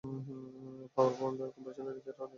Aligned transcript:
পাওয়ার 0.95 1.13
বন্ধের 1.19 1.47
পর 1.47 1.53
কম্প্রেসরের 1.53 1.95
রিসেট 1.95 2.07
হতে 2.07 2.09
সময় 2.09 2.19
লাগে। 2.19 2.29